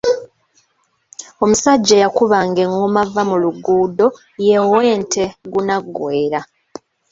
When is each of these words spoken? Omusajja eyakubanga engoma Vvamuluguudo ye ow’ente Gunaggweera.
Omusajja 1.43 1.93
eyakubanga 1.97 2.59
engoma 2.65 3.01
Vvamuluguudo 3.11 4.07
ye 4.45 4.55
ow’ente 4.65 5.23
Gunaggweera. 5.51 6.41